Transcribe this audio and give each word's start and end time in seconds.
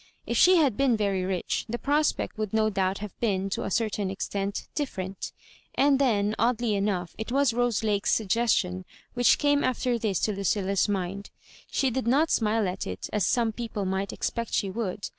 If 0.25 0.35
she 0.35 0.55
had 0.55 0.75
been 0.75 0.97
very 0.97 1.23
rich, 1.23 1.65
the 1.69 1.77
prospect 1.77 2.35
would 2.35 2.53
no 2.55 2.71
doubt 2.71 2.97
have 3.05 3.15
been, 3.19 3.51
to 3.51 3.65
a 3.65 3.69
certain 3.69 4.09
extent, 4.09 4.67
different. 4.73 5.31
And 5.75 5.99
then, 5.99 6.33
oddly 6.39 6.73
enough, 6.73 7.13
it 7.19 7.31
was 7.31 7.53
Rose 7.53 7.83
Lake's 7.83 8.11
suggestion 8.11 8.85
which 9.13 9.37
came 9.37 9.63
alter 9.63 9.99
this 9.99 10.19
to 10.21 10.33
Lu 10.33 10.43
cilia's 10.43 10.89
mind. 10.89 11.29
She 11.69 11.91
did 11.91 12.07
not 12.07 12.31
smile 12.31 12.67
at 12.67 12.87
it 12.87 13.11
as 13.13 13.27
some 13.27 13.51
peo 13.51 13.67
ple 13.67 13.85
might 13.85 14.11
expect 14.11 14.53
she 14.55 14.71
would. 14.71 15.07